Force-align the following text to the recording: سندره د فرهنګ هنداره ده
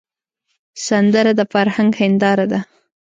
سندره 0.87 1.31
د 1.39 1.41
فرهنګ 1.51 1.91
هنداره 2.01 2.45
ده 2.51 2.59